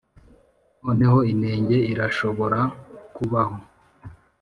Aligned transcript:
noneho, 0.83 1.17
“inenge” 1.31 1.77
irashobora 1.91 2.59
kubaho. 3.15 3.55